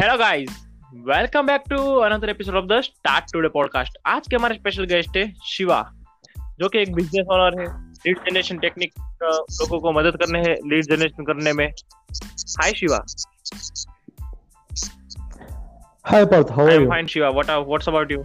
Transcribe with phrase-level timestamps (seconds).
[0.00, 4.54] Hello guys welcome back to another episode of the start today podcast आज के हमारे
[4.54, 5.92] special guest है शिवा
[6.38, 8.92] जो कि एक बिज़नेस ओनर है लीड जनरेशन टेक्निक
[9.22, 11.72] लोगों को मदद करने है लीड जनरेशन करने में।
[12.40, 13.04] Hi Shiva.
[16.10, 16.90] How I are am you?
[16.90, 17.28] Fine Shiva.
[17.28, 18.24] What what's about you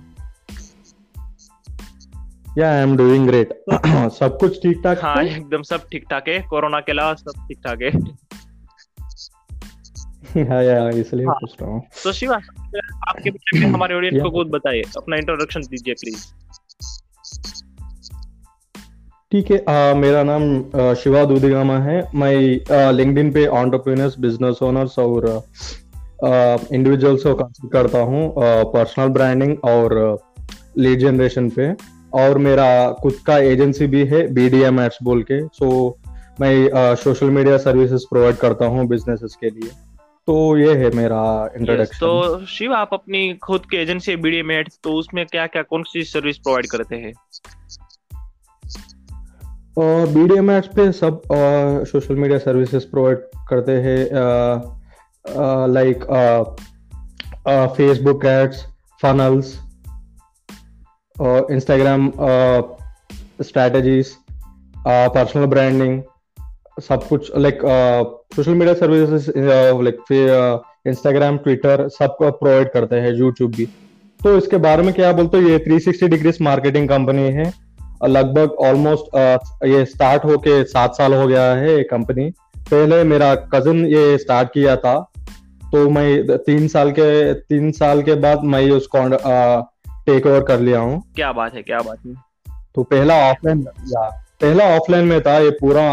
[2.57, 3.79] Yeah, I am doing great.
[4.09, 7.57] सब कुछ ठीक ठाक हाँ एकदम सब ठीक ठाक है। कोरोना के अलावा सब ठीक
[7.67, 8.24] ठाक है।
[10.49, 14.29] हाँ यार इसलिए हाँ। पूछ रहा हूँ। तो शिवा आपके बारे में हमारे ऑडियंस को.
[14.31, 16.25] खुद बताइए अपना इंट्रोडक्शन दीजिए प्लीज़
[19.31, 25.27] ठीक है मेरा नाम शिवा दूधिगामा है। मैं लिंक्डइन पे ऑन्टरप्रीनर्स बिज़नेस ओनर्स और
[26.23, 28.33] इंडिविजुअल्स को काम करता हूँ
[28.73, 29.97] पर्सनल ब्रांडिंग और
[30.77, 31.73] लीड जनरेशन पे।
[32.13, 32.67] और मेरा
[33.01, 35.67] खुद का एजेंसी भी है बी डी एम एड्स बोल के। सो
[36.41, 39.69] मैं सोशल मीडिया सर्विसेज़ प्रोवाइड करता हूँ बिजनेसेस के लिए।
[40.27, 44.79] तो ये है मेरा Yes, इंट्रोडक्शन तो शिव आप अपनी खुद की एजेंसी बीडीएम एड्स
[44.83, 47.13] तो उसमें क्या क्या कौन सी सर्विस प्रोवाइड करते हैं?
[50.13, 51.21] बी डी एम एड्स पे सब
[51.91, 53.17] सोशल मीडिया सर्विसेज़ प्रोवाइड
[53.49, 53.99] करते हैं।
[55.73, 56.03] Like
[57.77, 58.65] Facebook ads
[59.01, 59.53] funnels
[61.51, 62.11] Instagram
[63.41, 64.15] strategies
[64.87, 66.01] personal branding
[66.77, 67.59] सब कुछ like
[68.35, 73.65] social media services like फिर इंस्टाग्राम ट्विटर सब प्रोवाइड करते हैं यूट्यूब भी।
[74.19, 75.47] तो इसके बारे में क्या बोलते हो?
[75.49, 77.51] ये 360 डिग्रीज मार्केटिंग कंपनी है।
[78.05, 79.15] लगभग ऑलमोस्ट
[79.65, 84.49] ये स्टार्ट होके सात साल हो गया है ये कंपनी पहले मेरा कज़न ये स्टार्ट
[84.53, 84.99] किया था।
[85.71, 89.07] तो मैं तीन साल के तीन साल के बाद मैं उसको
[90.05, 92.13] टेक ओवर कर लिया हूँ। क्या बात है क्या बात है।
[92.75, 93.65] तो पहला ऑफलाइन
[94.41, 95.83] पहला ऑफलाइन में था ये पूरा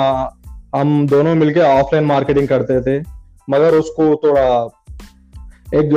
[0.73, 3.01] हम दोनों मिलके ऑफलाइन मार्केटिंग करते थे।
[3.49, 4.45] मगर उसको थोड़ा
[5.75, 5.91] एक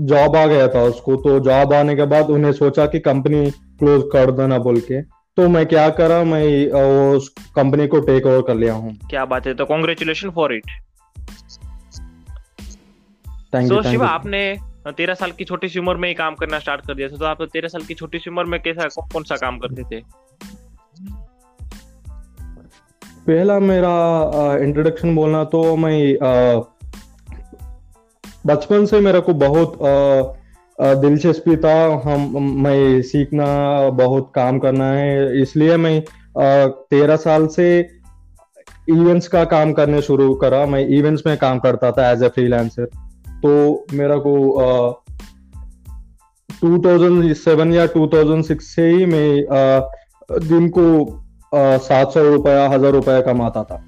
[0.00, 4.02] जॉब आ गया था उसको। तो जॉब आने के बाद उन्हें सोचा कि कंपनी क्लोज
[4.12, 8.42] कर देना बोल के। तो मैं क्या करा मैं वो उस कंपनी को टेक ओवर
[8.42, 9.54] कर लिया हूँ। क्या बात है?
[9.54, 10.70] तो congratulation for it
[13.54, 14.40] thank so you Shiva आपने
[14.88, 17.24] तेरह साल की छोटी सी उम्र में ही काम करना स्टार्ट कर दिया था। तो
[17.24, 20.02] आप तेरह साल की छोटी सी उम्र में कैसा कौन सा काम करते थे?
[23.26, 23.92] पहला मेरा
[24.62, 26.16] इंट्रोडक्शन बोलना तो मैं
[28.46, 29.78] बचपन से मेरे को बहुत
[30.80, 33.46] दिलचस्पी था। हम मैं सीखना
[33.90, 36.04] बहुत काम करना है। इसलिए मैं
[36.90, 37.66] तेरह साल से
[38.88, 42.84] इवेंट्स का काम करने शुरू करा। मैं इवेंट्स में काम करता था एज ए फ्रीलांसर
[43.42, 44.94] तो मेरा को अ,
[46.64, 49.44] 2007 या 2006 से ही मैं
[50.48, 50.86] दिन को
[51.52, 53.82] सात सौ रुपया हज़ार रुपया कमाता था।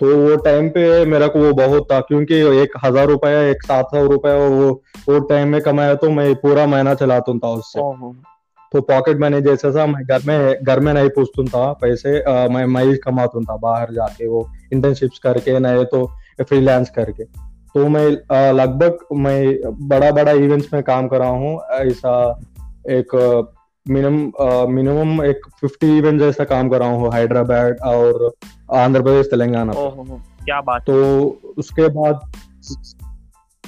[0.00, 3.86] तो वो टाइम पे मेरा को वो बहुत था क्योंकि एक हज़ार रुपया एक सात
[3.86, 4.70] सौ रुपया वो
[5.08, 7.80] वो टाइम में कमाया तो मैं पूरा महीना चलाता था उससे।
[8.72, 12.48] तो पॉकेट मनी जैसे था मैं घर में घर में नहीं पूछता था पैसे अ,
[12.48, 16.06] मैं मैं ही कमाता था बाहर जाके वो इंटर्नशिप्स करके नहीं तो
[16.42, 17.24] फ्रीलांस करके।
[17.74, 18.06] तो मैं
[18.52, 19.38] लगभग मैं
[19.88, 22.14] बड़ा बड़ा इवेंट्स में काम कर रहा हूँ ऐसा
[22.90, 23.14] एक
[23.88, 28.30] मिनिमम मिनिमम एक 50 इवेंट जैसा काम कर रहा हूँ हैदराबाद और
[28.74, 29.72] आंध्र प्रदेश तेलंगाना
[30.44, 30.94] क्या बात तो
[31.58, 32.20] उसके बाद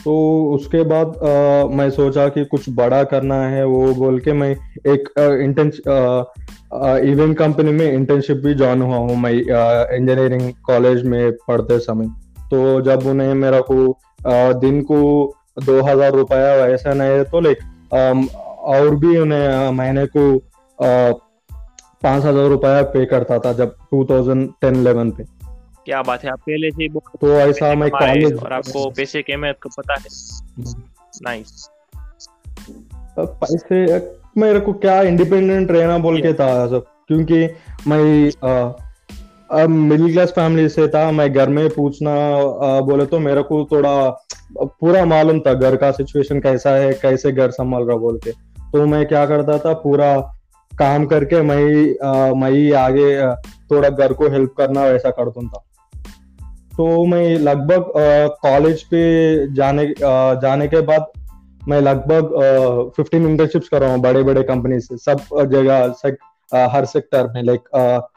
[0.04, 4.50] तो उसके बाद अ, मैं सोचा कि कुछ बड़ा करना है वो बोल के मैं
[4.86, 5.08] एक
[5.42, 5.70] इंटर्न
[7.08, 12.06] इवेंट कंपनी में इंटर्नशिप भी ज्वाइन हुआ हूँ मैं इंजीनियरिंग कॉलेज में पढ़ते समय।
[12.50, 13.92] तो जब उन्हें मेरा को
[14.26, 15.00] अ, दिन को
[15.66, 17.58] दो हज़ार रुपया वैसा नहीं है तो लाइक
[18.68, 20.22] और भी उन्हें महीने को
[20.78, 25.24] पाँच हज़ार रुपया पे करता था जब 2010-11 पे।
[25.84, 29.32] क्या बात है आप पहले से ही तो ऐसा मैं कॉलेज और आपको पैसे की
[29.32, 30.08] अहमियत को पता है।
[31.22, 31.68] नाइस
[33.18, 33.78] पैसे
[34.38, 37.48] मेरे को क्या इंडिपेंडेंट रहना बोल के था सब क्योंकि
[37.88, 38.30] मैं
[39.52, 43.64] अब मिडिल क्लास फैमिली से था मैं घर में पूछना अ, बोले तो मेरे को
[43.72, 43.94] थोड़ा
[44.58, 48.30] पूरा मालूम था घर का सिचुएशन कैसा है कैसे घर संभाल रहा बोल के।
[48.72, 50.20] तो मैं क्या करता था पूरा
[50.78, 51.64] काम करके मैं
[52.40, 55.64] मैं आगे थोड़ा घर को हेल्प करना वैसा करता था।
[56.76, 57.84] तो मैं लगभग
[58.42, 59.00] कॉलेज पे
[59.54, 61.06] जाने अ, जाने के बाद
[61.68, 62.34] मैं लगभग
[62.96, 67.32] फिफ्टीन इंटर्नशिप्स कर रहा हूँ बड़े बड़े कंपनी से। सब जगह से, अ, हर सेक्टर
[67.34, 67.60] में लाइक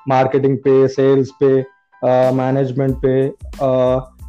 [0.10, 1.66] मार्केटिंग पे सेल्स पे
[2.32, 3.30] मैनेजमेंट पे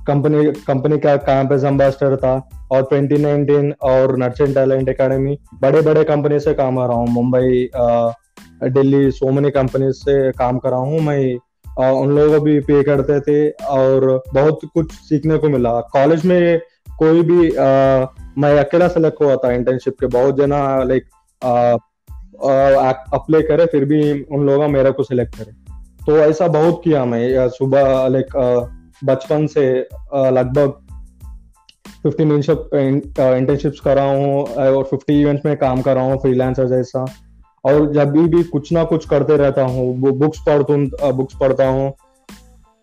[0.07, 6.41] कंपनी कंपनी का कैंपस एम्बेसडर था। और 2019 और नर्चेंट टैलेंट एकेडमी बड़े बड़े कंपनी
[6.41, 7.71] से काम कर रहा हूँ। Mumbai
[8.65, 11.37] Delhi so many company से काम कर रहा हूँ मैं।
[11.85, 16.27] अ, उन लोगों को भी पे करते थे और बहुत कुछ सीखने को मिला। कॉलेज
[16.27, 16.61] में
[16.99, 17.67] कोई भी आ,
[18.39, 21.03] मैं अकेला सेलेक्ट हुआ था इंटर्नशिप के। बहुत जना लाइक
[23.15, 25.53] अप्लाई करे फिर भी उन लोगों मेरे को सिलेक्ट करे।
[26.07, 28.29] तो ऐसा बहुत किया मैं सुबह लाइक
[29.05, 30.92] बचपन से लगभग
[32.03, 37.05] फिफ्टीन इंटर्नशिप्स कर रहा हूँ और फिफ्टी इवेंट्स में काम कर रहा हूँ फ्रीलांसर जैसा।
[37.65, 41.69] और जब भी, भी कुछ ना कुछ करते रहता हूँ बुक्स पढ़ता हूँ बुक्स पढ़ता
[41.69, 41.93] हूँ।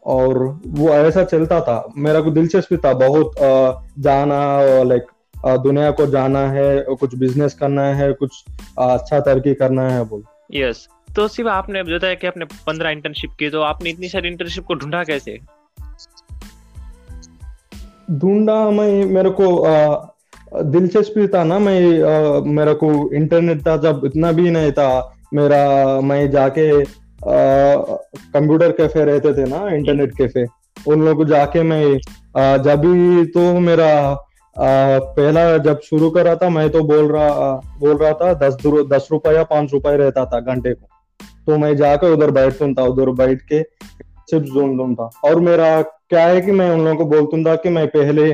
[0.06, 0.38] और
[0.68, 3.36] वो ऐसा चलता था। मेरा को दिलचस्पी था बहुत
[4.00, 4.38] जाना
[4.84, 5.12] लाइक
[5.64, 8.44] दुनिया को जाना है कुछ बिज़नेस करना है कुछ
[8.80, 10.24] अच्छा तरक्की करना है बोल।
[10.54, 11.16] Yes yes.
[11.16, 14.76] तो सिवा आपने बताया कि आपने पंद्रह इंटर्नशिप की तो आपने इतनी सारी इंटर्नशिप को
[14.76, 15.40] ढूंढा कैसे?
[18.12, 19.48] ढूंढा मैं मेरे को
[20.64, 26.02] दिलचस्पी था ना मैं आ, मेरे को इंटरनेट था जब इतना भी नहीं था मेरा
[26.02, 26.86] मैं जाके
[27.24, 30.46] कंप्यूटर कैफ़े रहते थे ना इंटरनेट कैफ़े
[30.88, 32.00] उन लोगों को जाके मैं
[32.38, 37.52] आ, जब भी तो मेरा आ, पहला जब शुरू करा था मैं तो बोल रहा
[37.80, 40.88] बोल रहा था दस दस रुपए या पाँच रुपए रहता था घंटे को।
[41.46, 43.62] तो मैं जाकर उधर बैठता था उधर बैठ के
[44.30, 47.70] चिप्स ढूंढता था। और मेरा क्या है कि मैं उन लोगों को बोलता था कि
[47.70, 48.34] मैं पहले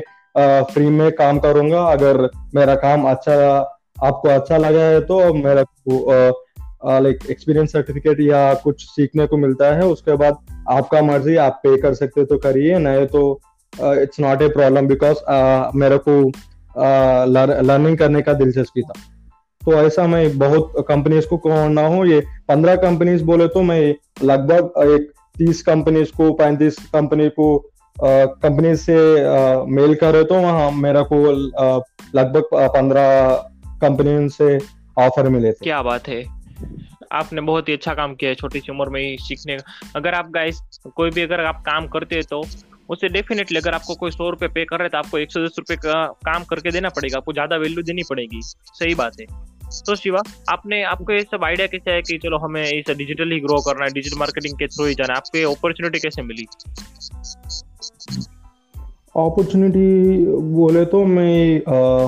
[0.65, 3.35] फ्री में काम करूँगा। अगर मेरा काम अच्छा
[3.97, 5.63] आपको अच्छा लगा है तो मेरा
[6.99, 10.37] लाइक एक्सपीरियंस सर्टिफिकेट या कुछ सीखने को मिलता है, उसके बाद
[10.69, 13.39] आपका मर्ज़ी, आप पे कर सकते तो करिए। नहीं तो
[13.73, 15.17] it's not a problem because
[15.77, 16.21] मेरे को
[17.63, 18.93] लर्निंग करने का दिलचस्पी था।
[19.61, 22.19] तो ऐसा मैं बहुत कंपनीज़ को ना हूँ, ये
[22.49, 27.57] पंद्रह कंपनीज़ बोले तो मैं लगभग एक तीस कंपनीज़ को, पैंतीस कंपनी को
[27.97, 28.95] कंपनी से
[29.71, 33.31] मेल करे तो वहाँ मेरा को लगभग पंद्रह
[33.81, 34.57] कंपनी से
[34.97, 36.23] ऑफ़र मिले थे। क्या बात है।
[37.13, 40.13] आपने बहुत ही अच्छा काम किया है छोटी सी उम्र में ही सीखने का। अगर
[40.13, 40.59] आप गाइस
[40.95, 42.43] कोई भी अगर आप काम करते हैं तो
[42.89, 45.55] उसे डेफिनेटली अगर आपको कोई सौ रुपए पे कर रहे तो आपको एक सौ दस
[45.59, 49.25] रुपए का काम करके देना पड़ेगा। आपको ज़्यादा वैल्यू देनी पड़ेगी। सही बात है।
[49.85, 50.19] तो शिवा
[50.49, 53.91] आपने आपको ये सब आइडिया कैसे है कि चलो हमें इसे डिजिटली ग्रो करना है
[53.91, 55.17] डिजिटल मार्केटिंग के थ्रू ही जाना है?
[55.17, 56.45] आपको ये अपॉर्चुनिटी कैसे मिली?
[59.17, 62.07] अपॉर्चुनिटी बोले तो मैं आ,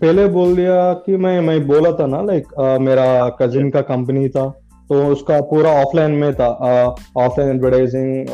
[0.00, 4.48] पहले बोल दिया कि मैं मैं बोला था ना लाइक मेरा कजिन का कंपनी था
[4.88, 6.46] तो उसका पूरा ऑफलाइन में था
[7.16, 8.26] ऑफलाइन एडवर्टाइजिंग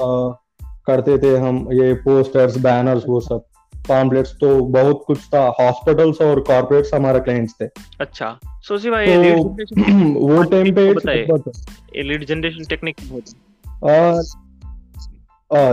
[0.87, 3.45] करते थे हम ये पोस्टर्स बैनर्स वो सब।
[3.89, 7.67] पॉम्पलेट्स तो बहुत कुछ था। हॉस्पिटल्स और कॉर्पोरेट्स हमारे क्लाइंट्स थे।
[8.01, 9.45] अच्छा। सो सी भाई तो,
[10.27, 12.97] वो टाइम पे lead generation technique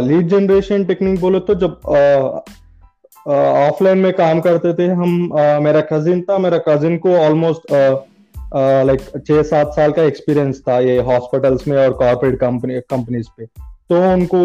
[0.02, 1.80] lead generation technique बोले तो जब
[3.28, 7.62] ऑफलाइन में काम करते थे हम आ, मेरा कजिन था मेरा कजिन को ऑलमोस्ट
[8.86, 13.46] लाइक छह सात साल का एक्सपीरियंस था ये हॉस्पिटल्स में और कॉर्पोरेट कंपनी कंपनीज़ पे।
[13.90, 14.40] तो उनको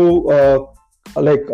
[1.19, 1.47] लाइक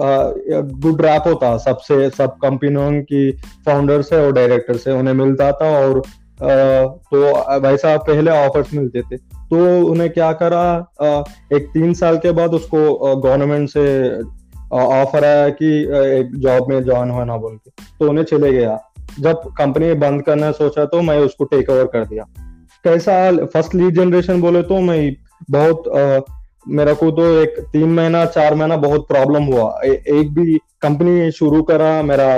[0.83, 3.31] गुड रैप होता सबसे सब कंपनियों की
[3.67, 9.03] फाउंडर्स है और डायरेक्टर से उन्हें मिलता था और uh, तो वैसा पहले ऑफर्स मिलते
[9.03, 10.65] थे। तो उन्हें क्या करा
[11.03, 14.19] uh, एक तीन साल के बाद उसको गवर्नमेंट uh, से
[14.73, 15.81] ऑफ़र आया कि
[16.19, 17.71] एक जॉब में ज्वाइन होना बोल के।
[18.01, 18.79] तो उन्हें चले गया।
[19.21, 22.25] जब कंपनी बंद करना सोचा तो मैं उसको टेक ओवर कर दिया।
[22.85, 25.17] कैसा फ़र्स्ट लीड जनरेशन बोले तो मैं
[25.51, 25.85] बहुत
[26.69, 31.31] मेरा को तो एक तीन महीना चार महीना बहुत प्रॉब्लम हुआ। ए, एक भी कंपनी
[31.31, 32.31] शुरू करा मेरा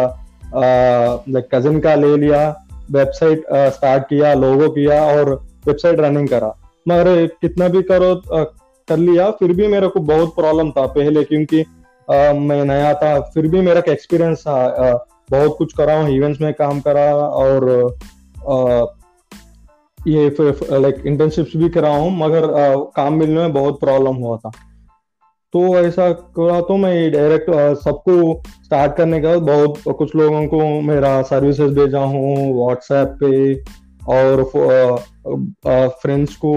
[0.54, 2.48] लाइक कजिन का ले लिया
[2.90, 5.32] वेबसाइट स्टार्ट किया लोगो किया और
[5.66, 6.54] वेबसाइट रनिंग करा।
[6.86, 8.42] मगर कितना भी करो आ,
[8.88, 13.18] कर लिया फिर भी मेरे को बहुत प्रॉब्लम था पहले क्योंकि आ, मैं नया था
[13.34, 14.92] फिर भी मेरा एक्सपीरियंस था आ,
[15.30, 17.64] बहुत कुछ करा हूँ इवेंट्स में काम करा और
[20.06, 24.50] ये लाइक इंटर्नशिप्स भी करा हूँ मगर आ, काम मिलने में बहुत प्रॉब्लम हुआ था।
[25.54, 31.20] तो ऐसा करा तो मैं डायरेक्ट सबको स्टार्ट करने का बहुत कुछ लोगों को मेरा
[31.22, 33.54] सर्विसेज़ भेजा हूँ व्हाट्सएप पे
[34.08, 34.42] और
[36.02, 36.52] फ्रेंड्स को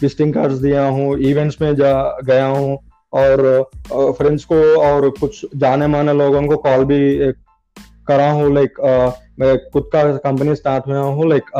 [0.00, 1.92] विजिटिंग कार्ड्स दिया हूँ इवेंट्स में जा
[2.24, 2.78] गया हूँ
[3.12, 3.70] और
[4.18, 7.32] फ्रेंड्स को और कुछ जाने माने लोगों को कॉल भी
[8.08, 8.80] करा हूँ लाइक
[9.40, 11.50] मैं खुद का कंपनी स्टार्ट हुआ हूँ लाइक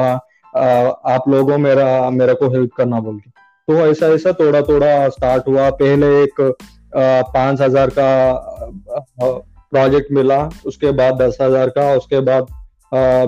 [0.54, 3.30] आप लोगों मेरा मेरे को हेल्प करना बोल के
[3.68, 6.40] तो ऐसा ऐसा थोड़ा थोड़ा स्टार्ट हुआ। पहले एक
[6.94, 8.08] पाँच हज़ार का
[9.20, 12.46] प्रोजेक्ट मिला। उसके बाद दस हज़ार का उसके बाद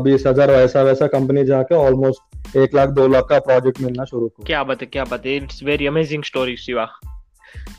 [0.04, 4.22] बीस हज़ार वैसा वैसा कंपनी जाके ऑलमोस्ट एक लाख दो लाख का प्रोजेक्ट मिलना शुरू
[4.22, 6.84] हुआ। क्या बात है क्या बात है। It's very amazing story Shiva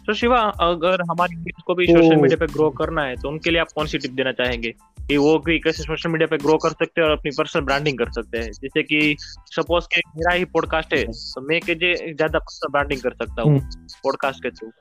[0.07, 3.59] तो शिवा अगर हमारी को भी सोशल मीडिया पे ग्रो करना है तो उनके लिए
[3.61, 4.73] आप कौन सी टिप देना चाहेंगे?
[5.07, 7.97] कि वो भी कैसे सोशल मीडिया पे ग्रो कर सकते हैं और अपनी पर्सनल ब्रांडिंग
[7.97, 9.15] कर सकते हैं। जैसे कि
[9.51, 13.41] सपोज़ के मेरा ही पॉडकास्ट है तो मैं के जे ज़्यादा पर्सनल ब्रांडिंग कर सकता
[13.41, 13.59] हूँ
[14.03, 14.71] पॉडकास्ट के थ्रू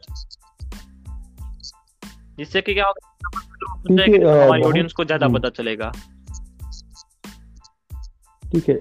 [2.38, 5.90] जिससे कि क्या होगा हमारी ऑडियंस को ज़्यादा पता चलेगा।
[8.42, 8.74] ठीक है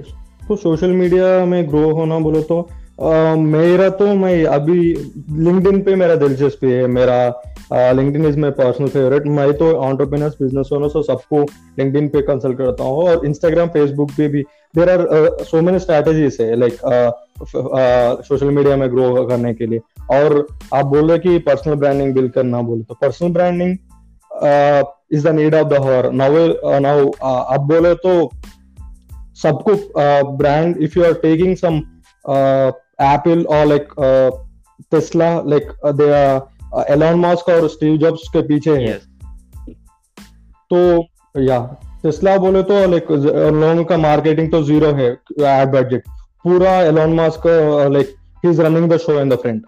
[0.47, 2.61] तो सोशल मीडिया में ग्रो होना बोलो तो
[3.01, 4.79] आ, मेरा तो मैं अभी
[5.43, 7.17] लिंक्डइन पे मेरा दिलचस्पी है मेरा
[7.73, 11.41] LinkedIn is my personal favourite मैं तो ऑन्टरप्रीनर्स बिज़नेस ओनर सो सबको
[11.79, 14.41] लिंक्डइन पे कंसल्ट करता हूँ और इंस्टाग्राम फेसबुक पे भी।
[14.75, 16.77] There are so many strategies है लाइक
[18.27, 19.79] सोशल मीडिया में ग्रो करने के लिए।
[20.11, 23.77] और आप बोल रहे कि पर्सनल ब्रांडिंग बिल्ड करना, बोले तो personal branding
[25.13, 26.47] is the need of the hour now
[26.79, 28.31] now आप बोले तो
[29.43, 29.75] सबको
[30.37, 31.77] brand if you are taking some
[33.03, 33.93] Apple और like
[34.91, 36.41] Tesla like they are
[36.89, 38.93] Elon Musk और स्टीव जॉब्स के पीछे है।
[40.73, 40.79] तो
[41.41, 41.59] या
[42.03, 46.07] टेस्ला बोले तो लाइक लोगों का मार्केटिंग तो ज़ीरो है एड बजट
[46.43, 47.47] पूरा Elon Musk
[47.93, 48.15] like
[48.45, 49.61] he is running the show in the front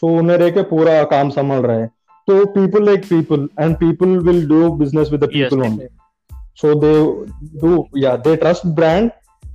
[0.00, 1.88] so उन्हें रह के पूरा काम संभाल रहे हैं।
[2.28, 5.88] तो people like people and people will do business with the people only
[6.60, 6.96] so they
[7.60, 7.70] do
[8.00, 9.10] yeah they trust brand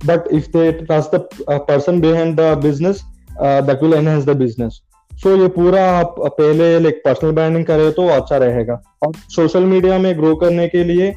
[0.08, 1.20] but if they trust the
[1.52, 2.98] uh, person behind the business
[3.44, 4.76] uh, that will enhance the business
[5.20, 9.98] so ये पूरा आप पहले like personal branding करें तो अच्छा रहेगा। और social media
[9.98, 11.08] में ग्रो करने के लिए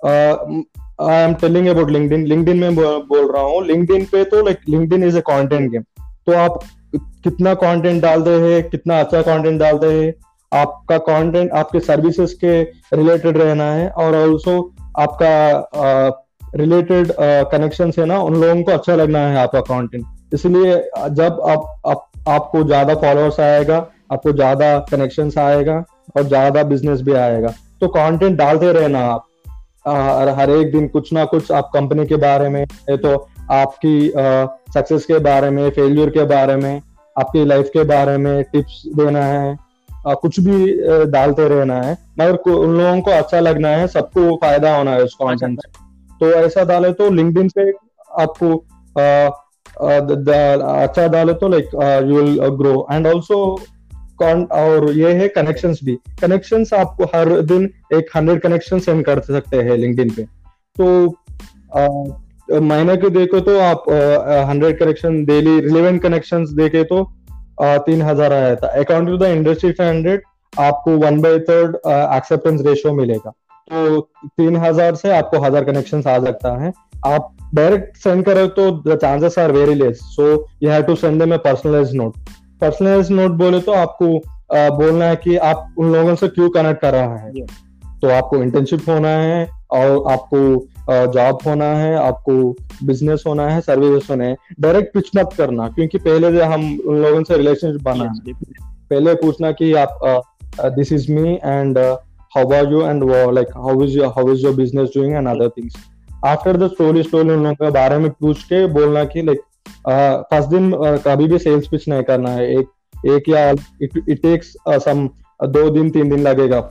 [0.00, 5.04] I am telling about LinkedIn LinkedIn में बोल रहा हूँ। लिंक्डइन पे तो like LinkedIn
[5.04, 5.82] is a content game
[6.26, 6.58] तो आप
[7.24, 10.12] कितना कंटेंट डालते हैं कितना अच्छा कंटेंट डालते हैं
[10.52, 12.62] आपका कंटेंट आपके सर्विसेज़ के
[12.96, 14.56] रिलेटेड रहना है और ऑल्सो
[14.98, 15.32] आपका
[16.56, 17.12] रिलेटेड
[17.52, 20.74] कनेक्शन है ना उन लोगों को अच्छा लगना है आपका कंटेंट इसलिए
[21.10, 23.76] जब आप, आप आपको ज़्यादा फॉलोअर्स आएगा
[24.12, 25.84] आपको ज़्यादा कनेक्शन आएगा
[26.16, 27.48] और ज़्यादा बिज़नेस भी आएगा।
[27.80, 29.26] तो कंटेंट डालते रहना आप।
[30.38, 33.14] हर एक दिन कुछ ना कुछ आप कंपनी के बारे में तो
[33.52, 34.08] आपकी
[34.74, 36.80] सक्सेस के बारे में फेलियर के बारे में
[37.16, 39.56] आपकी लाइफ के बारे में टिप्स देना है
[40.06, 40.72] आ, कुछ भी
[41.10, 45.14] डालते रहना है। मगर उन लोगों को अच्छा लगना है सबको फ़ायदा होना है उस
[45.14, 45.68] कंटेंट से।
[46.20, 47.70] तो ऐसा डाले तो लिंक्डइन पे
[48.22, 48.54] आपको
[49.80, 51.70] अच्छा डाले तो like
[52.08, 53.38] you will grow and also
[54.22, 55.94] और ये है कनेक्शंस भी.
[56.20, 57.64] कनेक्शंस आपको हर दिन
[57.94, 60.22] एक हंड्रेड कनेक्शन सेंड कर सकते हैं लिंक्डइन पे.
[60.76, 60.86] तो
[62.60, 63.84] महीने के देखो तो आप
[64.48, 67.02] hundred connection daily relevant connection देखे तो
[67.60, 68.66] तीन हज़ार आया था.
[68.68, 73.30] According to the industry hundred आपको one by third acceptance ratio मिलेगा.
[73.30, 76.72] तो तीन हज़ार से आपको हज़ार कनेक्शन आ सकता है.
[77.06, 81.20] आप डायरेक्ट सेंड करो तो the chances are very less so you have to send
[81.22, 82.16] them a personalise note
[82.60, 84.16] personalise note बोले तो आपको
[84.56, 87.32] आ, बोलना है कि आप उन लोगों से क्यों कनेक्ट कर रहा है?
[87.32, 87.50] Yeah.
[88.02, 90.38] तो आपको इंटर्नशिप होना है और आपको
[91.12, 92.32] जॉब होना है आपको
[92.86, 97.02] बिज़नेस होना है सर्विस होना है। डायरेक्ट पिच मत करना क्योंकि पहले से हम उन
[97.02, 98.32] लोगों से रिलेशनशिप बना है।
[98.90, 100.22] पहले पूछना कि आप
[100.60, 101.78] this is me and
[102.36, 105.48] how are you and like how is your how is your business doing and other
[105.48, 105.76] things
[106.24, 109.40] after the story story उन लोगों के बारे में पूछ के बोलना कि लाइक
[110.30, 110.70] फ़र्स्ट दिन
[111.04, 115.08] कभी भी सेल्स पिच नहीं करना है। एक एक या इट टेक्स सम
[115.46, 116.70] दो दिन, तीन दिन लगेगा।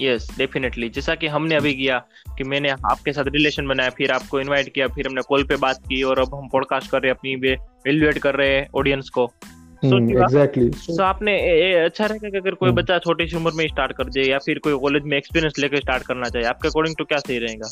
[0.00, 1.98] यस डेफिनेटली जैसा कि हमने अभी किया
[2.38, 5.78] कि मैंने आपके साथ रिलेशन बनाया, फिर आपको इनवाइट किया, फिर हमने कॉल पे बात
[5.88, 7.34] की और अब हम पॉडकास्ट कर रहे हैं, अपनी
[7.86, 9.30] वैल्यूएट कर रहे हैं ऑडियंस को।
[9.84, 12.78] एग्जैक्टली so, आपने ए, अच्छा रहेगा कि अगर कोई hmm.
[12.78, 15.76] बच्चा छोटी सी उम्र में स्टार्ट कर दे या फिर कोई कॉलेज में एक्सपीरियंस लेकर
[15.76, 17.68] स्टार्ट करना चाहिए आपके अकॉर्डिंग तो क्या सही रहेगा?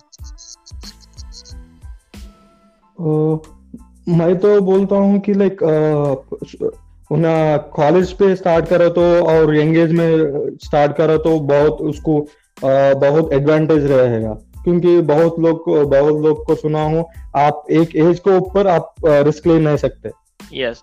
[4.09, 5.59] मैं तो बोलता हूँ कि लाइक
[7.75, 12.27] कॉलेज पे स्टार्ट करो तो और यंग एज में स्टार्ट करो तो बहुत उसको
[13.01, 14.33] बहुत एडवांटेज रहेगा।
[14.65, 17.05] क्योंकि बहुत लोग बहुत लोग को सुना हूँ
[17.37, 20.11] आप एक एज को ऊपर आप रिस्क ले नहीं सकते।
[20.55, 20.83] यस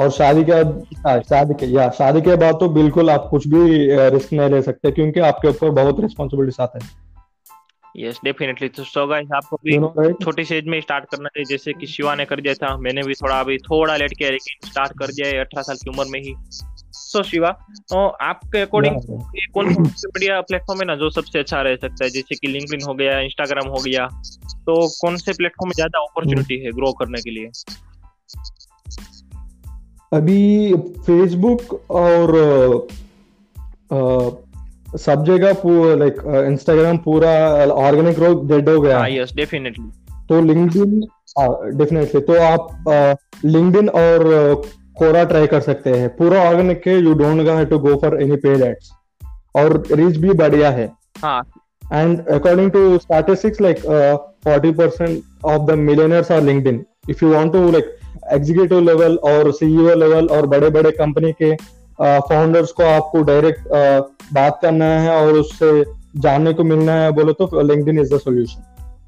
[0.00, 3.62] और शादी के बाद शादी के या शादी के बाद तो बिल्कुल आप कुछ भी
[4.10, 6.90] रिस्क नहीं ले सकते क्योंकि आपके ऊपर बहुत रिस्पॉन्सिबिलिटीज आते हैं।
[7.96, 9.78] यस डेफिनेटली तो सो गाइस आपको भी
[10.24, 13.02] छोटी सी एज में स्टार्ट करना चाहिए। जैसे कि शिवा ने कर दिया था मैंने
[13.02, 16.04] भी थोड़ा अभी थोड़ा लेट किया लेकिन स्टार्ट कर दिया है अठारह साल की उम्र
[16.10, 16.34] में ही।
[16.94, 17.50] सो शिवा
[17.90, 19.00] तो आपके अकॉर्डिंग
[19.54, 22.10] कौन सा मीडिया प्लेटफॉर्म है ना जो सबसे अच्छा रह सकता है?
[22.10, 24.06] जैसे कि लिंक्डइन हो गया इंस्टाग्राम हो गया।
[24.66, 27.50] तो कौन से प्लेटफॉर्म में ज़्यादा अपॉर्चुनिटी है ग्रो करने के लिए?
[30.12, 32.32] अभी फेसबुक और
[34.98, 35.62] सब जगह
[35.98, 37.30] लाइक इंस्टाग्राम पूरा
[37.66, 39.90] ऑर्गेनिक ग्रोथ डेड हो गया। यस डेफिनेटली
[40.28, 41.00] तो लिंक्डइन
[41.78, 44.24] डेफिनेटली तो आप लिंक्डइन और
[44.98, 48.36] कोरा ट्राई कर सकते हैं। पूरा ऑर्गेनिक है you don't have to go for any
[48.38, 48.90] paid ads
[49.56, 51.42] और रीच भी बढ़िया है। हाँ।
[51.82, 53.78] And according to statistics like
[54.44, 57.96] forty percent of the millionaires are LinkedIn if you want to like
[58.32, 61.54] executive level और सीईओ लेवल और बड़े बड़े company के
[62.02, 63.68] फाउंडर्स को आपको डायरेक्ट
[64.32, 65.84] बात करना है और उससे
[66.16, 68.62] जानने को मिलना है, बोलो तो LinkedIn is the solution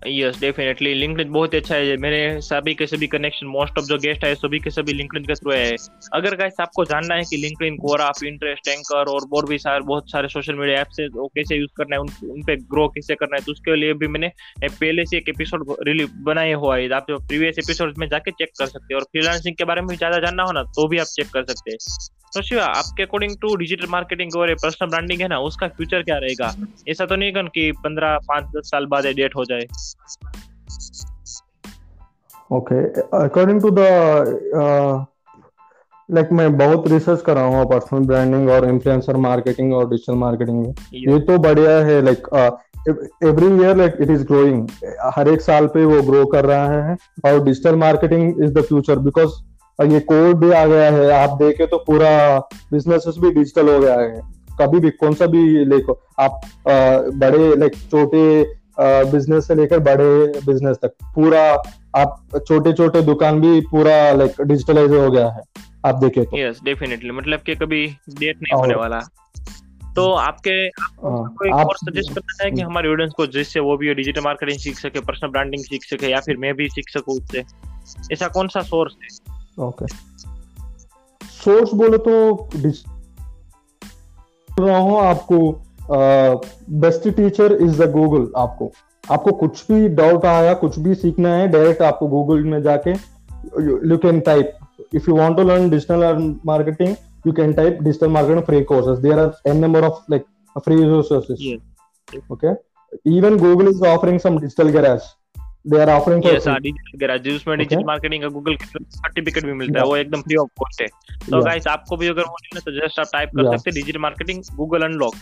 [0.06, 4.24] yes definitely LinkedIn बहुत अच्छा है। मेरे सभी के सभी कनेक्शन मोस्ट ऑफ़ जो गेस्ट
[4.24, 5.76] है सभी के सभी लिंक्डइन के थ्रू है।
[6.14, 10.10] अगर गाइस आपको जानना है कि लिंक्डइन कोरा इंटरेस्ट एंकर और और भी सारे बहुत
[10.10, 13.14] सारे सोशल मीडिया ऐप्स है वो कैसे यूज़ करना है उन, उन पे ग्रो कैसे
[13.14, 14.30] करना है तो उसके लिए भी मैंने
[14.62, 18.50] पहले से एक एपिसोड रिलीज़ बनाए हुआ है। आप जो प्रीवियस एपिसोड में जाके चेक
[18.58, 21.06] कर सकते हैं। और फ्रीलांसिंग के बारे में ज़्यादा जानना हो ना तो भी आप
[21.14, 21.78] चेक कर सकते हैं।
[22.34, 26.16] तो शिवा आपके अकॉर्डिंग टू डिजिटल मार्केटिंग और पर्सनल ब्रांडिंग है ना उसका फ्यूचर क्या
[26.18, 26.54] रहेगा?
[26.88, 29.66] ऐसा तो नहीं कि पंद्रह पाँच दस साल बाद डेट हो जाए।
[32.50, 32.82] Okay
[33.18, 33.78] according to the
[36.08, 40.58] like मैं बहुत रिसर्च कर रहा हूँ पर्सनल ब्रांडिंग और इन्फ्लुएंसर मार्केटिंग और डिजिटल मार्केटिंग
[40.58, 42.28] में। ये तो बढ़िया है like
[43.24, 44.68] every year like it is growing
[45.16, 46.96] हर एक साल पे वो ग्रो कर रहा है
[47.26, 49.40] और digital marketing is the future because
[49.92, 52.38] ये कोड भी आ गया है। आप देखे तो पूरा
[52.72, 54.20] बिज़नेस भी डिजिटल हो गया है।
[54.60, 56.74] कभी भी कौन सा भी लेको आप आ,
[57.18, 58.22] बड़े लाइक छोटे
[58.78, 61.42] बिज़नेस से लेकर बड़े बिज़नेस तक। पूरा
[61.96, 65.42] आप छोटे छोटे दुकान भी पूरा लाइक डिजिटलाइज हो गया है।
[65.86, 69.00] आप देखे तो। यस डेफिनेटली मतलब कि कभी डेट नहीं होने वाला।
[69.96, 73.94] तो आपके कोई आप, और सजेस्ट करना चाहेंगे कि हमारे ऑडियंस को जिससे वो भी
[73.94, 77.42] डिजिटल मार्केटिंग सीख सके पर्सनल ब्रांडिंग सीख सके या फिर मैं भी सीख सकूँ उससे?
[78.12, 79.08] ऐसा कौन सा सोर्स है?
[79.66, 79.86] ओके
[81.26, 82.14] सोर्स बोले तो
[84.50, 85.38] रहा हूँ आपको।
[85.90, 88.72] Best teacher is the Google आपको।
[89.10, 93.98] आपको कुछ भी डाउट आया कुछ भी सीखना है डायरेक्ट आपको गूगल में जाके you
[93.98, 94.58] can type
[94.98, 96.02] if you want to learn digital
[96.48, 96.90] marketing
[97.26, 98.98] you can type digital marketing free courses.
[99.04, 100.26] There are n number of like
[100.66, 101.60] free resources yes.
[102.30, 102.52] okay?
[103.04, 105.06] Even google is offering some digital garage
[105.66, 109.86] they are offering yes digital garage digital marketing का Google का certificate भी मिलता है
[109.86, 110.86] वो एकदम free of cost है।
[111.30, 113.98] तो guys आपको भी अगर वो लेना तो जस्ट आप टाइप कर सकते हैं डिजिटल
[114.02, 115.14] मार्केटिंग गूगल अनलॉक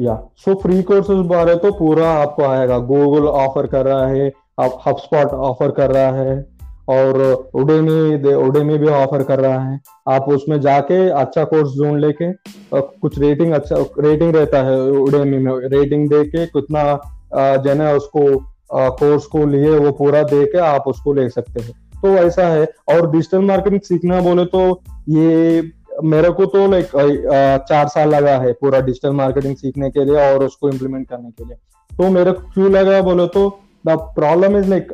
[0.00, 4.78] या सो फ्री कोर्सेज बारे तो पूरा आपको आएगा। गूगल ऑफ़र कर रहा है, आप
[4.86, 6.44] हबस्पॉट ऑफ़र कर रहा है,
[6.88, 12.32] और उडेमी उडेमी भी ऑफ़र कर रहा है। आप उसमें जाके अच्छा कोर्स ढूंढ लेके
[12.72, 16.82] कुछ रेटिंग अच्छा रेटिंग रहता है उडेमी में। रेटिंग दे के कितना
[17.64, 18.24] जने उसको
[18.70, 22.64] कोर्स को लिए, वो पूरा दे के आप उसको ले सकते हैं। तो ऐसा है।
[22.88, 24.60] और डिजिटल मार्केटिंग सीखना बोले तो
[25.08, 25.60] ये
[26.04, 26.90] मेरे को तो लाइक
[27.68, 31.44] चार साल लगा है पूरा डिजिटल मार्केटिंग सीखने के लिए और उसको इम्प्लीमेंट करने के
[31.44, 31.56] लिए।
[31.90, 33.48] तो मेरे को क्यों लगा बोले तो
[33.86, 34.92] द प्रॉब्लम इज़ लाइक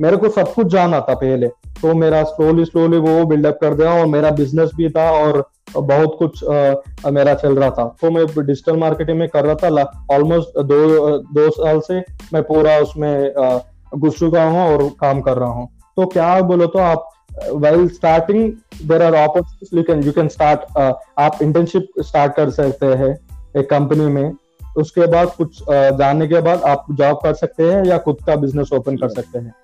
[0.00, 1.48] मेरे को सब कुछ जाना था पहले।
[1.80, 5.44] तो मेरा स्लोली स्लोली वो बिल्डअप कर दिया और मेरा बिज़नेस भी था और
[5.76, 10.06] बहुत कुछ uh, मेरा चल रहा था। तो मैं डिजिटल मार्केटिंग में कर रहा था
[10.14, 11.98] ऑलमोस्ट दो दो साल से
[12.32, 13.58] मैं पूरा उसमें uh,
[13.94, 17.08] घुस चुका हूँ और काम कर रहा हूँ। तो क्या बोलो तो आप
[17.54, 18.52] well starting
[18.88, 20.78] there are opportunities you can you can start
[21.18, 23.16] आप इंटर्नशिप स्टार्ट कर सकते हैं
[23.56, 24.32] एक कंपनी में।
[24.76, 28.72] उसके बाद कुछ जानने के बाद आप जॉब कर सकते हैं या खुद का बिज़नेस
[28.72, 29.54] ओपन कर सकते हैं।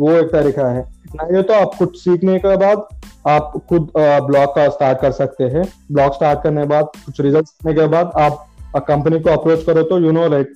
[0.00, 2.82] वो एक तरीका है। नहीं तो आप कुछ सीखने के बाद
[3.28, 7.48] आप खुद ब्लॉग का स्टार्ट कर सकते हैं। ब्लॉग स्टार्ट करने के बाद, कुछ रिज़ल्ट
[7.66, 8.44] आने के बाद आप
[8.88, 10.54] कंपनी को अप्रोच करो तो you know like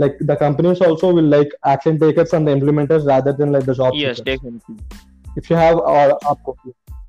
[0.00, 3.72] like the companies also will like action takers and the implementers rather than like the
[3.72, 4.76] job yes definitely
[5.36, 6.14] if you have uh,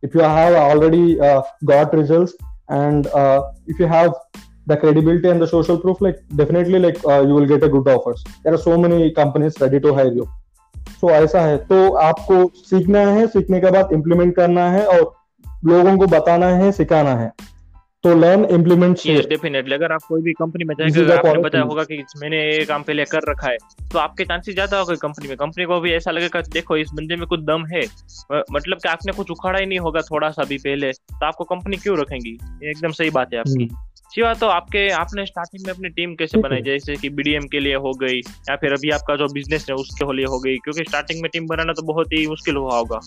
[0.01, 2.33] if you have already uh, got results
[2.69, 4.13] and uh, if you have
[4.67, 7.87] the credibility and the social proof like definitely like uh, you will get a good
[7.87, 10.27] offers there are so many companies ready to hire you
[10.99, 12.35] so ऐसा है तो आपको
[12.69, 15.01] सीखना है सीखने के बाद implement करना है और
[15.65, 17.31] लोगों को बताना है सिखाना है
[18.03, 21.83] तो लर्न इम्प्लीमेंट यस डेफिनेटली अगर आप कोई भी कंपनी में जाएँगे आपने बताया होगा
[21.83, 23.57] कि मैंने ये काम पहले कर रखा है
[23.91, 27.15] तो आपके चांसेस ज़्यादा होगा कंपनी में। कंपनी को भी ऐसा लगेगा देखो इस बंदे
[27.15, 27.81] में कुछ दम है।
[28.51, 31.77] मतलब कि आपने कुछ उखाड़ा ही नहीं होगा थोड़ा सा भी पहले तो आपको कंपनी
[31.77, 32.37] क्यों रखेंगी?
[32.65, 36.37] एकदम सही बात है आपकी। हम्म। शिवा तो आपके आपने स्टार्टिंग में अपनी टीम कैसे
[36.37, 36.61] बनाई?
[36.61, 40.13] जैसे कि बीडीएम के लिए हो गई या फिर अभी आपका जो बिज़नेस है उसके
[40.13, 42.99] लिए हो गई क्योंकि स्टार्टिंग में टीम बनाना तो बहुत ही मुश्किल हुआ होगा।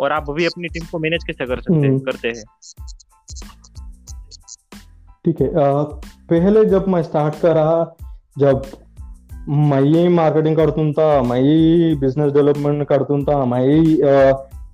[0.00, 2.44] और आप अभी अपनी टीम को मैनेज कैसे कर सकते हम्म। करते हैं?
[5.26, 5.50] ठीक है
[6.30, 7.96] पहले जब मैं स्टार्ट करा
[8.38, 8.62] जब
[9.48, 13.98] मैं मार्केटिंग करता मैं ही बिज़नेस डेवलपमेंट करता मैं ही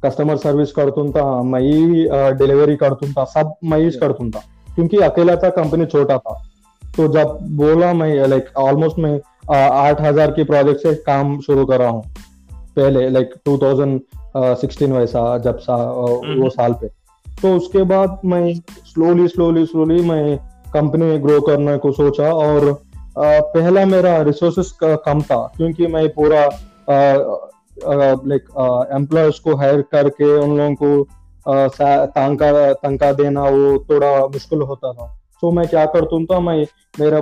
[0.05, 2.05] कस्टमर सर्विस करता मैं ही
[2.39, 4.43] डिलीवरी करता सब मैं करता
[4.75, 6.41] क्योंकि अकेला था कंपनी छोटा था।
[6.83, 9.19] तो जब बोला मैं लाइक ऑलमोस्ट मैं
[9.57, 12.03] आठ हज़ार की प्रोजेक्ट से काम शुरू कर रहा हूँ।
[12.77, 14.01] पहले लाइक टू थाउज़ेंड
[14.37, 16.87] सिक्सटीन वैसा जब सा वो साल पे।
[17.43, 18.55] तो उसके बाद मैं
[18.87, 20.37] स्लोली स्लोली स्लोली मैं
[20.73, 22.73] कंपनी ग्रो करने को सोचा और
[23.19, 26.45] पहला मेरा रिसोर्सेस कम था, क्योंकि मैं पूरा
[28.27, 28.45] लाइक
[28.95, 31.03] एम्प्लॉयज़ को हायर करके उन लोगों को
[32.09, 35.07] तंका तंका देना वो थोड़ा मुश्किल होता था।
[35.43, 36.65] तो मैं क्या करता तो मैं
[36.97, 37.21] मेरा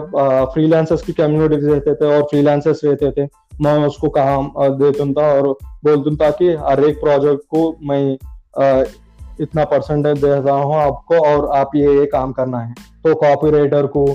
[0.55, 3.29] फ्रीलांसर्स की कम्युनिटी रहते थे और फ्रीलांसर्स रहते थे।
[3.63, 5.49] मैं उसको काम देता था और
[5.85, 8.17] बोलता था कि हर एक प्रोजेक्ट को मैं
[9.41, 13.51] इतना परसेंटेज दे रहा हूँ आपको और आप ये ये काम करना है। तो कॉपी
[13.51, 14.07] राइटर को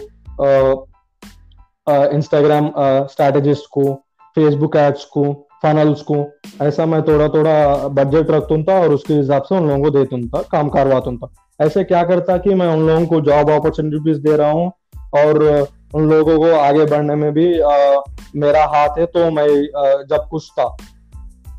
[2.16, 3.94] इंस्टाग्राम स्ट्रैटेजिस्ट को
[4.36, 9.56] फेसबुक एड्स को फनल्स को ऐसा मैं थोड़ा थोड़ा बजट रखता और उसके हिसाब से
[9.56, 11.28] उन लोगों को देता काम करवाता
[11.62, 14.72] ऐसे क्या करता कि मैं उन लोगों को जॉब अपॉर्चुनिटीज़ दे रहा हूँ
[15.14, 17.96] और उन लोगों को आगे बढ़ने में भी आ,
[18.36, 20.78] मेरा हाथ है तो मैं आ, जब कुछ था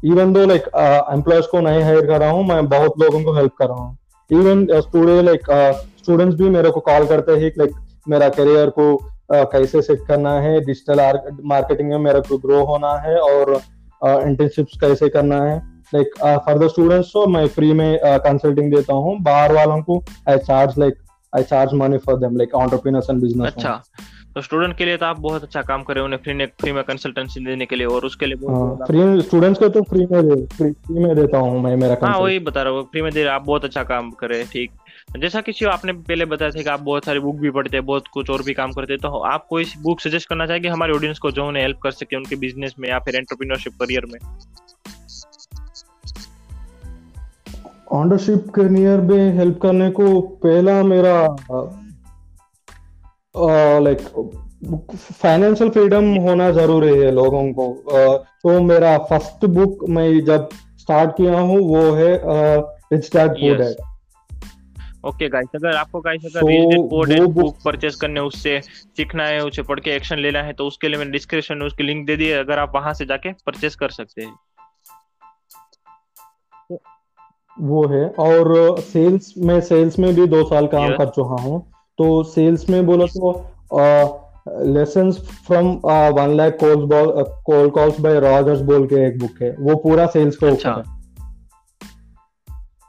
[0.04, 0.68] इवन दो लाइक
[1.12, 3.96] एम्प्लॉयज़ को नहीं हायर कर रहा हूँ मैं बहुत लोगों को हेल्प कर रहा हूँ।
[4.30, 5.50] इवन स्टूडेंट लाइक
[5.98, 7.74] स्टूडेंट्स भी मेरे को कॉल करते हैं लाइक
[8.08, 11.00] मेरा करियर को uh, कैसे सेट करना है डिजिटल
[11.44, 13.54] मार्केटिंग में मेरे को ग्रो होना है और
[14.02, 15.56] इंटर्नशिप्स uh, कैसे करना है।
[15.94, 20.02] लाइक फॉर द स्टूडेंट्स तो मैं फ्री में कंसल्टिंग uh, देता हूँ। बाहर वालों को
[20.28, 20.98] I charge like
[21.32, 23.80] I charge money for them like entrepreneurs and business अच्छा।
[24.36, 26.46] तो स्टूडेंट के लिए तो आप बहुत अच्छा काम कर रहे हो उन्हें फ्री में
[26.60, 30.06] फ्री में कंसल्टेंसी देने के लिए और उसके लिए बहुत फ्री स्टूडेंट्स को तो फ्री
[30.06, 33.02] में दे फ्री, फ्री में देता हूँ मैं मेरा हाँ वही बता रहा हूँ फ्री
[33.02, 34.70] में दे रहे आप बहुत अच्छा काम कर रहे हैं ठीक।
[35.18, 38.08] जैसा कि आपने पहले बताया था कि आप बहुत सारी बुक भी पढ़ते हैं बहुत
[38.08, 41.18] कुछ और भी काम करते हैं तो आप कोई बुक सजेस्ट करना चाहेंगे हमारे ऑडियंस
[41.18, 44.18] को जो उन्हें हेल्प कर सके उनके बिज़नेस में या फिर एंटरप्रीनरशिप करियर में।
[47.92, 51.36] ऑनरशिप करियर में हेल्प करने को पहला मेरा
[53.80, 54.00] लाइक
[55.12, 61.10] फाइनेंशियल फ्रीडम होना ज़रूरी है लोगों को। uh, तो मेरा फ़र्स्ट बुक मैं जब स्टार्ट
[61.16, 62.10] किया हूँ वो है
[62.92, 63.76] rich dad poor dad
[65.06, 69.26] okay guys अगर आपको गाइस अगर rich dad poor dad book purchase करने उससे सीखना
[69.26, 72.06] है उसे पढ़ के एक्शन लेना है तो उसके लिए मैंने डिस्क्रिप्शन में उसकी लिंक
[72.06, 74.34] दे दी है अगर आप वहाँ से जाके परचेज कर सकते हैं।
[77.60, 81.64] वो है और सेल्स में सेल्स में भी दो साल काम कर चुका हूँ।
[81.98, 83.32] तो सेल्स में बोलो तो
[84.64, 85.68] lessons from
[86.12, 86.88] one lakh calls
[87.46, 90.96] call calls by Rogers बोल के एक बुक है। वो पूरा सेल्स का ऊपर है।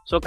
[0.09, 0.19] So,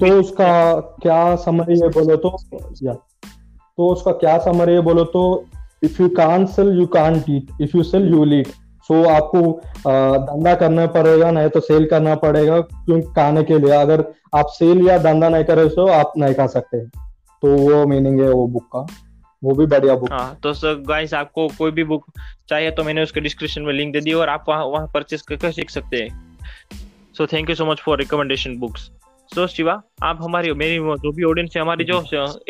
[0.00, 2.36] तो उसका क्या समरी है बोलो तो?
[2.82, 5.44] या। तो उसका क्या समरी है बोलो तो?
[5.82, 8.46] If you can't sell you can't eat if you sell you lead
[8.88, 9.40] so आपको
[10.26, 14.86] धंधा करना पड़ेगा नहीं तो सेल करना पड़ेगा क्योंकि खाने के लिए। अगर आप सेल
[14.88, 17.05] या धंधा नहीं करे तो आप नहीं खा सकते।
[17.42, 18.86] तो वो मीनिंग है वो बुक का।
[19.44, 22.04] वो भी बढ़िया बुक हाँ तो सर गाइस आपको कोई भी बुक
[22.48, 25.52] चाहिए तो मैंने उसके डिस्क्रिप्शन में लिंक दे दी और आप वहाँ वहाँ परचेस करके
[25.52, 26.38] सीख सकते हैं।
[27.18, 28.90] So thank you so much for recommendation books
[29.34, 32.00] so Shiva आप हमारी मेरी जो भी ऑडियंस है हमारी जो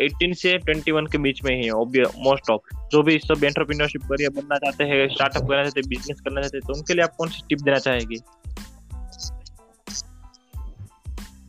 [0.01, 1.71] 18 से 21 के बीच में ही है
[2.03, 6.21] मोस्ट ऑफ़ जो भी सब एंटरप्रेन्योरशिप करियर बनना चाहते हैं स्टार्टअप करना चाहते हैं बिज़नेस
[6.21, 8.15] करना चाहते हैं तो उनके लिए आप कौन सी टिप देना चाहेंगे?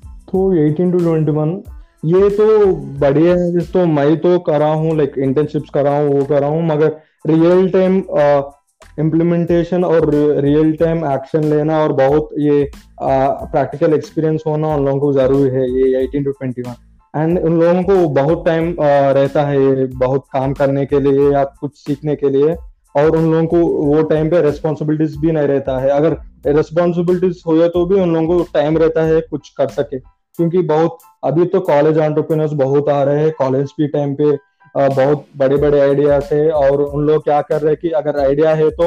[0.07, 1.78] तो 18 टू 21
[2.09, 2.67] ये तो
[3.01, 6.41] बढ़िया है तो मैं तो कर रहा हूँ लाइक इंटर्नशिप्स कर रहा हूँ, वो कर
[6.41, 7.97] रहा हूँ, मगर रियल टाइम
[8.99, 10.11] इम्प्लीमेंटेशन और
[10.43, 15.69] रियल टाइम एक्शन लेना और बहुत ये प्रैक्टिकल एक्सपीरियंस होना उन लोगों को ज़रूरी है,
[15.73, 16.75] ये eighteen to twenty one
[17.15, 21.45] and उन लोगों को बहुत टाइम रहता है ये बहुत काम करने के लिए या
[21.61, 22.55] कुछ सीखने के लिए,
[22.95, 26.17] और उन लोगों को वो टाइम पे रेस्पॉन्सिबिलिटीज भी नहीं रहता है। अगर
[26.49, 29.99] रेस्पॉन्सिबिलिटीज हो तो भी उन लोगों को टाइम रहता है कुछ कर सके।
[30.39, 34.37] क्योंकि बहुत अभी तो कॉलेज एंटरप्रेन्योर्स बहुत आ रहे हैं कॉलेज के टाइम पे
[34.77, 38.55] बहुत बड़े बड़े आइडियाज़ है और उन लोग क्या कर रहे हैं कि अगर आइडिया
[38.55, 38.87] है तो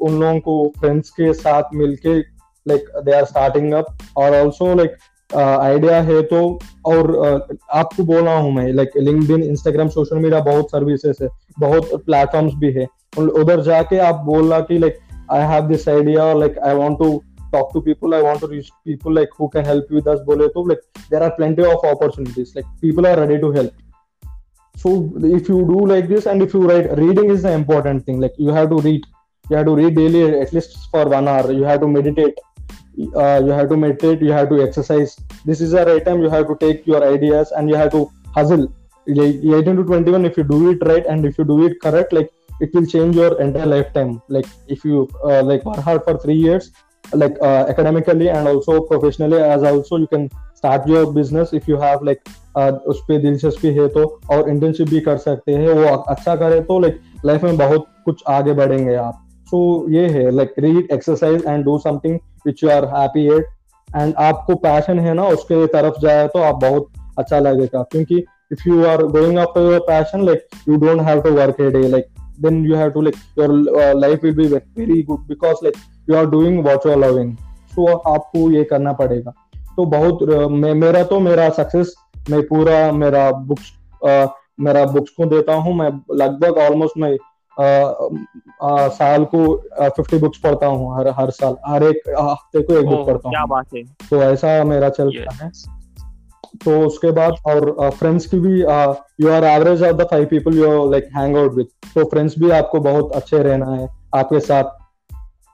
[0.00, 2.18] उन लोगों को फ्रेंड्स के साथ मिलके
[2.66, 4.96] like they are starting up और ऑल्सो लाइक
[5.36, 6.40] आइडिया है तो
[6.86, 7.10] और
[7.50, 11.28] uh, आपको बोल रहा हूँ मैं like link Instagram social media बहुत सर्विसेज़ है
[11.60, 12.86] बहुत प्लेटफॉर्म्स भी है।
[13.18, 14.98] उधर जाके आप बोल रहा कि like
[15.32, 17.22] I have this idea like I want to
[17.54, 20.20] talk to people i want to reach people like who can help you with us
[20.28, 23.72] bole like there are plenty of opportunities like people are ready to help.
[24.76, 28.20] So if you do like this and if you write reading is the important thing
[28.20, 29.04] like you have to read
[29.50, 32.38] you have to read daily at least for one hour you have to meditate
[33.16, 35.16] uh, you have to meditate you have to exercise.
[35.44, 38.10] This is the right time you have to take your ideas and you have to
[38.34, 38.72] hustle.
[39.06, 42.30] 18 to 21 if you do it right and if you do it correct like
[42.60, 44.22] it will change your entire lifetime.
[44.28, 46.70] Like if you uh, like work hard for three years
[47.12, 51.76] like uh, academically and also professionally as also you can start your business if you
[51.76, 52.22] have like
[52.58, 56.60] uh, उस पर दिलचस्पी है तो और internship भी कर सकते हैं। वो अच्छा करे
[56.60, 60.88] तो लाइक लाइफ में बहुत कुछ आगे बढ़ेंगे आप। सो so, ये है like read
[60.92, 63.46] exercise and do something which you are happy at
[63.96, 66.88] and आपको पैशन है ना उसके तरफ़ जाए तो आप बहुत
[67.18, 71.30] अच्छा लगेगा। क्योंकि if you are going after your passion like you don't have to
[71.30, 72.06] work a day like
[72.42, 73.48] then you have to like your
[73.80, 75.76] uh, life will be very good because like
[76.08, 77.30] you are doing what you are loving.
[77.74, 79.30] So आपको ये करना पड़ेगा।
[79.76, 81.94] तो बहुत uh, मे, मेरा तो मेरा success
[82.30, 83.72] मैं पूरा मेरा बुक्स
[84.60, 87.18] मेरा बुक्स को देता हूँ। मैं लगभग ऑलमोस्ट मैं
[87.60, 87.64] आ,
[88.62, 92.86] आ, साल को फिफ्टी बुक्स पढ़ता हूँ हर हर साल। हर एक हफ़्ते को एक
[92.86, 93.34] बुक पढ़ता हूँ।
[93.76, 95.50] है। तो ऐसा मेरा चलता है।
[96.64, 100.90] तो उसके बाद और फ्रेंड्स की भी you are average of the five people you
[100.90, 104.64] like hang out with तो फ्रेंड्स भी आपको बहुत अच्छे रहना है, आपके साथ।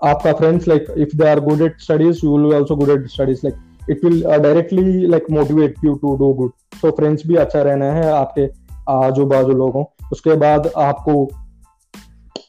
[0.00, 3.40] आपका friends like if they are good at studies you will also good at studies
[3.44, 7.92] like it will directly like motivate you to do good तो फ्रेंड्स भी अच्छा रहना
[7.92, 8.48] है आपके
[8.90, 11.24] आजू बाजू लोगों। उसके बाद आपको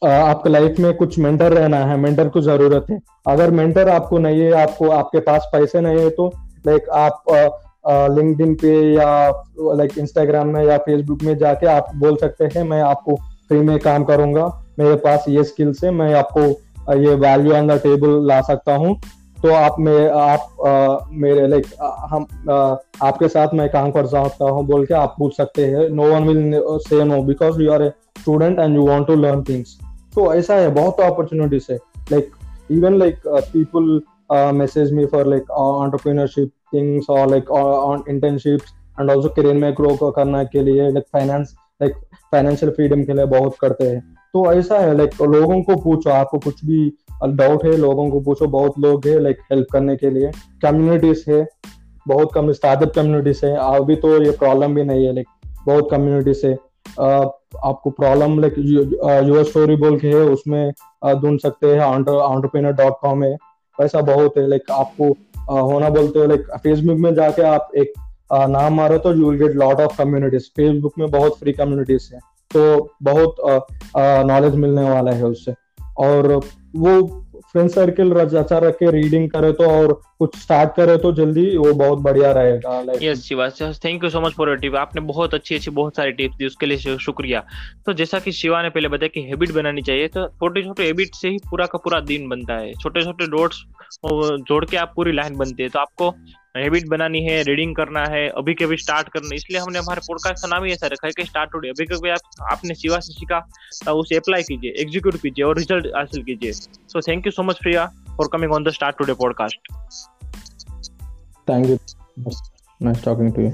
[0.04, 4.40] आपके लाइफ में कुछ मेंटर रहना है मेंटर को ज़रूरत है। अगर मेंटर आपको नहीं
[4.40, 6.26] है, आपको, आपके पास पैसे नहीं है तो
[6.66, 7.22] लाइक आप
[7.84, 9.08] लिंक्डइन पे या
[9.76, 13.16] लाइक इंस्टाग्राम में या फेसबुक में जाके आप बोल सकते हैं मैं आपको
[13.48, 14.46] फ्री में काम करूँगा।
[14.78, 16.40] मेरे पास ये स्किल्स है मैं आपको
[16.98, 18.94] ये वैल्यू ऑन द टेबल ला सकता हूँ।
[19.38, 21.66] तो आप में आप आ, मेरे लाइक
[22.10, 22.54] हम आ,
[23.06, 26.28] आपके साथ मैं काम कर सकता हूँ बोल के आप पूछ सकते हैं। No one
[26.28, 29.76] will say no because you are a student and you want to learn things
[30.14, 31.78] तो ऐसा है बहुत अपॉर्चुनिटीज़ है।
[32.12, 32.30] Like
[32.70, 34.00] even like people
[34.54, 40.10] message me for like entrepreneurship things और like on internships and also career में grow
[40.10, 41.94] करने के लिए like finance like
[42.32, 44.00] financial freedom के लिए बहुत करते हैं।
[44.34, 46.92] तो ऐसा है लाइक लोगों को पूछो, आपको कुछ भी
[47.26, 50.30] डाउट है, लोगों को पूछो, बहुत लोग है लाइक हेल्प करने के लिए।
[50.62, 51.46] कम्युनिटीज है,
[52.06, 55.26] बहुत कम स्टार्टअप कम्युनिटीज है, अभी तो ये प्रॉब्लम भी नहीं है लाइक
[55.66, 56.52] बहुत कम्युनिटीज है।
[57.00, 60.72] आपको प्रॉब्लम लाइक यूएस स्टोरी बोल के है उसमें
[61.14, 63.34] ढूंढ सकते हैं ऑन्टरप्रेनर डॉट कॉम है।
[63.78, 65.10] वैसा बहुत है लाइक आपको
[65.52, 67.92] होना बोलते हो लाइक फेसबुक में जाके आप एक
[68.32, 72.20] नाम मारो तो you will get lot of communities Facebook में बहुत फ्री कम्युनिटीज है
[72.50, 73.36] तो बहुत
[74.26, 75.54] नॉलेज मिलने वाला है उससे।
[75.98, 76.34] और
[76.76, 77.00] वो
[77.52, 81.72] फ्रेंड सर्किल अच्छा रख के रीडिंग करे तो और कुछ स्टार्ट करे तो जल्दी वो
[81.74, 83.48] बहुत बढ़िया रहेगा yes Shiva
[83.84, 86.46] thank you so much for your tip आपने बहुत अच्छी अच्छी, बहुत सारी टिप्स दी,
[86.46, 87.44] उसके लिए शुक्रिया।
[87.86, 91.14] तो जैसा कि शिवा ने पहले बताया कि हैबिट बनानी चाहिए तो छोटे छोटे हैबिट
[91.14, 93.64] से ही पूरा का पूरा दिन बनता है। छोटे छोटे डॉट्स
[94.04, 96.10] जोड़ के आप पूरी लाइन बनती है। तो आपको
[96.56, 100.42] हैबिट बनानी है रीडिंग करना है अभी के अभी स्टार्ट करना इसलिए हमने हमारे पॉडकास्ट
[100.42, 103.12] का नाम ही ऐसा रखा है कि स्टार्ट टुडे अभी कभी आप आपने शिवा से
[103.12, 103.38] सीखा
[103.84, 107.58] तो उसे अप्लाई कीजिए एग्जीक्यूट कीजिए और रिज़ल्ट हासिल कीजिए। So thank you so much
[107.62, 109.72] Priya for coming on the start today podcast
[111.50, 111.78] thank you
[112.82, 113.50] nice talking to you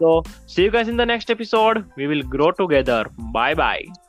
[0.00, 0.12] So,
[0.52, 1.84] see you guys in the next episode.
[1.96, 3.02] We will grow together.
[3.34, 4.01] Bye bye.